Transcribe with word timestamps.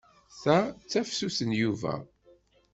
Ta 0.41 0.57
d 0.69 0.83
tasafut 0.91 1.39
n 1.47 1.51
Yuba. 1.59 1.95